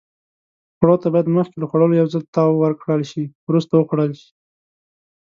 [0.77, 3.23] خوړو ته باید مخکې له خوړلو یو ځل تاو ورکړل شي.
[3.47, 4.29] وروسته وخوړل شي.